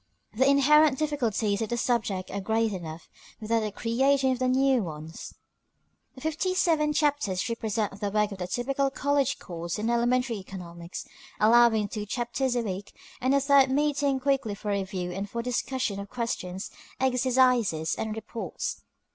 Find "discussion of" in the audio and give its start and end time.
15.51-16.09